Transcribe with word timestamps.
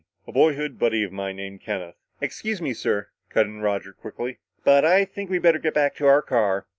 A 0.25 0.31
boyhood 0.31 0.79
buddy 0.79 1.03
of 1.03 1.11
mine 1.11 1.35
named 1.35 1.61
Kenneth" 1.61 1.93
"Excuse 2.21 2.59
me, 2.59 2.73
sir," 2.73 3.09
cut 3.29 3.45
in 3.45 3.61
Roger 3.61 3.93
quickly, 3.93 4.39
"but 4.63 4.83
I 4.83 5.05
think 5.05 5.29
we'd 5.29 5.43
better 5.43 5.59
get 5.59 5.75
back 5.75 5.93
to 5.97 6.07
our 6.07 6.23
car. 6.23 6.65